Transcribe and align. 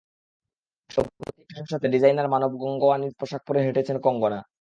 সম্প্রতি 0.89 1.29
একটি 1.31 1.43
ফ্যাশন 1.49 1.65
শোতে 1.71 1.87
ডিজাইনার 1.87 2.27
মানব 2.27 2.51
গঙ্গাওয়ানির 2.61 3.13
পোশাক 3.19 3.41
পরে 3.47 3.59
হেঁটেছেন 3.65 3.97
কঙ্গনা। 3.99 4.41